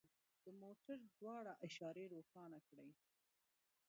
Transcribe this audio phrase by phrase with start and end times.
[0.43, 2.91] د موټر دواړه اشارې روښانه کړئ